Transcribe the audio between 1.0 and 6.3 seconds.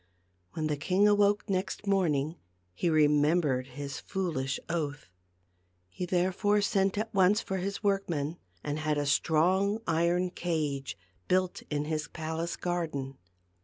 awoke next morning he remem bered his foolish oath. He